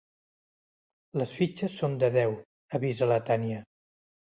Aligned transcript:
Les 1.23 1.33
fitxes 1.41 1.77
són 1.83 1.99
de 2.05 2.11
deu 2.17 2.35
—avisa 2.41 3.13
la 3.15 3.21
Tània—. 3.31 3.63